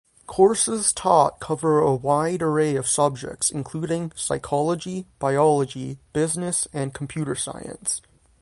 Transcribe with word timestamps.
Courses 0.25 0.93
taught 0.93 1.39
cover 1.39 1.79
a 1.79 1.93
wide-array 1.93 2.75
of 2.75 2.87
subjects 2.87 3.51
including 3.51 4.11
psychology, 4.15 5.05
biology, 5.19 5.99
business, 6.11 6.67
and 6.73 6.91
computer 6.91 7.35
science. 7.35 8.01